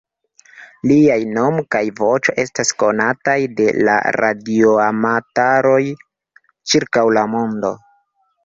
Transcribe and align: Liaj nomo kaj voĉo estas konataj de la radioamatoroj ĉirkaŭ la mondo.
Liaj 0.91 1.17
nomo 1.33 1.63
kaj 1.75 1.81
voĉo 1.99 2.33
estas 2.43 2.71
konataj 2.83 3.37
de 3.61 3.69
la 3.89 3.99
radioamatoroj 4.17 5.81
ĉirkaŭ 6.73 7.09
la 7.21 7.29
mondo. 7.37 7.77